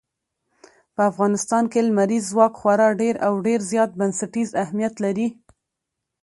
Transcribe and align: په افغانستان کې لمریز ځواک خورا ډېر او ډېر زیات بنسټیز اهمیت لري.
په 0.95 1.01
افغانستان 1.11 1.63
کې 1.71 1.79
لمریز 1.87 2.23
ځواک 2.31 2.53
خورا 2.59 2.89
ډېر 3.01 3.15
او 3.27 3.33
ډېر 3.47 3.59
زیات 3.71 3.91
بنسټیز 3.99 4.49
اهمیت 4.63 4.93
لري. 5.03 5.27